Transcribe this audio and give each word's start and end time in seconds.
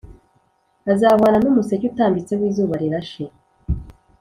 azahwana 0.91 1.37
n’umuseke 1.39 1.85
utambitse 1.91 2.33
w’izuba 2.39 2.73
rirashe, 2.81 3.23